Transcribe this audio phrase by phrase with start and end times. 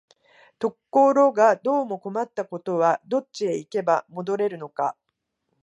[0.57, 4.97] ところがどうも困ったことは、どっちへ行けば戻れるのか、